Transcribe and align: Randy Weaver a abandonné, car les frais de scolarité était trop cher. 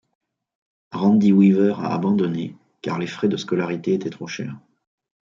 Randy 0.93 1.31
Weaver 1.31 1.75
a 1.77 1.93
abandonné, 1.93 2.57
car 2.81 2.97
les 2.97 3.05
frais 3.05 3.27
de 3.29 3.37
scolarité 3.37 3.93
était 3.93 4.09
trop 4.09 4.25
cher. 4.25 4.57